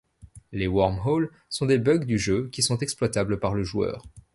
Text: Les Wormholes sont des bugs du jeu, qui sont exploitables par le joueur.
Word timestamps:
Les 0.51 0.65
Wormholes 0.65 1.29
sont 1.47 1.67
des 1.67 1.77
bugs 1.77 2.03
du 2.07 2.17
jeu, 2.17 2.49
qui 2.51 2.63
sont 2.63 2.79
exploitables 2.79 3.39
par 3.39 3.53
le 3.53 3.61
joueur. 3.61 4.03